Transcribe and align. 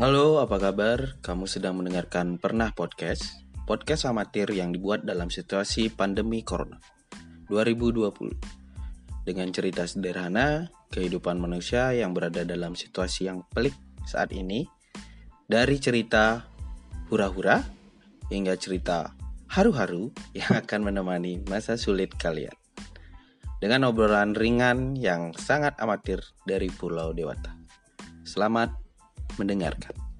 Halo, 0.00 0.40
apa 0.40 0.56
kabar? 0.56 1.20
Kamu 1.20 1.44
sedang 1.44 1.76
mendengarkan 1.76 2.40
Pernah 2.40 2.72
Podcast, 2.72 3.44
podcast 3.68 4.08
amatir 4.08 4.48
yang 4.48 4.72
dibuat 4.72 5.04
dalam 5.04 5.28
situasi 5.28 5.92
pandemi 5.92 6.40
Corona 6.40 6.80
2020. 7.52 8.08
Dengan 9.28 9.52
cerita 9.52 9.84
sederhana, 9.84 10.72
kehidupan 10.88 11.36
manusia 11.36 11.92
yang 11.92 12.16
berada 12.16 12.40
dalam 12.40 12.72
situasi 12.72 13.28
yang 13.28 13.44
pelik 13.52 13.76
saat 14.08 14.32
ini, 14.32 14.64
dari 15.44 15.76
cerita 15.76 16.40
hura-hura 17.12 17.60
hingga 18.32 18.56
cerita 18.56 19.12
haru-haru 19.52 20.08
yang 20.32 20.56
akan 20.56 20.88
menemani 20.88 21.44
masa 21.52 21.76
sulit 21.76 22.16
kalian. 22.16 22.56
Dengan 23.60 23.92
obrolan 23.92 24.32
ringan 24.32 24.96
yang 24.96 25.36
sangat 25.36 25.76
amatir 25.76 26.24
dari 26.48 26.72
Pulau 26.72 27.12
Dewata. 27.12 27.52
Selamat 28.24 28.81
mendengarkan. 29.38 30.11